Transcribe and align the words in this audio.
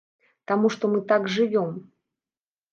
Таму 0.51 0.71
што 0.77 0.89
мы 0.95 1.03
так 1.13 1.29
жывём. 1.37 1.71